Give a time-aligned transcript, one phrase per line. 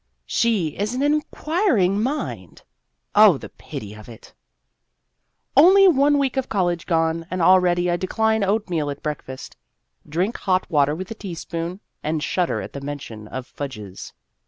[0.25, 2.63] she is an Inquiring Mind!
[3.13, 4.33] Oh, the pity of it!
[5.55, 9.57] Only one week of college gone, and already I decline oatmeal at breakfast,
[10.09, 14.11] drink hot water with a teaspoon, and shudder at the mention of fudges.